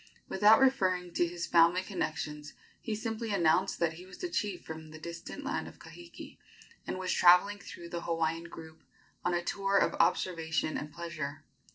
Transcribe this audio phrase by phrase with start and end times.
[0.27, 4.89] Without referring to his family connections, he simply announced that he was a chief from
[4.89, 6.39] the distant land of Kahiki,
[6.87, 8.81] and was traveling through the Hawaiian group
[9.23, 11.43] on a tour of observation and pleasure.